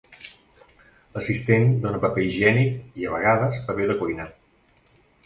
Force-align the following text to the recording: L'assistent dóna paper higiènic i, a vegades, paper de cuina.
L'assistent 1.17 1.75
dóna 1.83 1.99
paper 2.05 2.23
higiènic 2.29 2.79
i, 3.03 3.05
a 3.11 3.13
vegades, 3.17 3.61
paper 3.69 3.87
de 3.93 3.97
cuina. 4.01 4.27